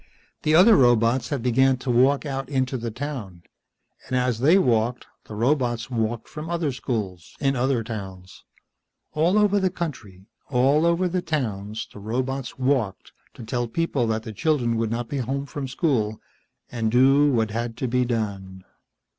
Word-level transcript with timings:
The 0.41 0.55
other 0.55 0.75
robots 0.77 1.29
had 1.29 1.43
begun 1.43 1.77
to 1.77 1.91
walk 1.91 2.25
out 2.25 2.49
into 2.49 2.75
the 2.75 2.89
town, 2.89 3.43
and 4.07 4.17
as 4.17 4.39
they 4.39 4.57
walked 4.57 5.05
the 5.25 5.35
robots 5.35 5.91
walked 5.91 6.27
from 6.27 6.49
other 6.49 6.71
schools, 6.71 7.35
in 7.39 7.55
other 7.55 7.83
towns. 7.83 8.43
All 9.13 9.37
over 9.37 9.59
the 9.59 9.69
country, 9.69 10.25
all 10.49 10.87
over 10.87 11.07
the 11.07 11.21
towns, 11.21 11.87
the 11.93 11.99
robots 11.99 12.57
walked 12.57 13.11
to 13.35 13.43
tell 13.43 13.67
the 13.67 13.71
people 13.73 14.07
that 14.07 14.23
the 14.23 14.33
children 14.33 14.75
would 14.77 14.89
not 14.89 15.07
be 15.07 15.17
home 15.19 15.45
from 15.45 15.67
school, 15.67 16.19
and 16.71 16.91
do 16.91 17.31
what 17.31 17.51
had 17.51 17.77
to 17.77 17.87
be 17.87 18.03
done. 18.03 18.63